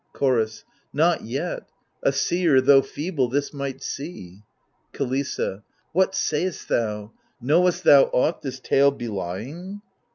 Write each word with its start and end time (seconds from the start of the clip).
Chorus 0.13 0.63
Not 0.91 1.25
yet— 1.25 1.69
a 2.01 2.11
seer, 2.11 2.59
though 2.59 2.81
feeble, 2.81 3.29
this 3.29 3.53
might 3.53 3.83
see. 3.83 4.41
KiLISSA 4.93 5.61
What 5.93 6.15
say'st 6.15 6.69
thou? 6.69 7.11
Know'st 7.39 7.83
thou 7.83 8.05
aught, 8.05 8.41
this 8.41 8.59
talc 8.59 8.97
belying 8.97 9.83